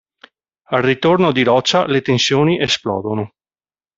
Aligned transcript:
Al 0.71 0.81
ritorno 0.81 1.31
di 1.31 1.43
Roccia, 1.43 1.85
le 1.85 2.01
tensioni 2.01 2.59
esplodono. 2.59 3.33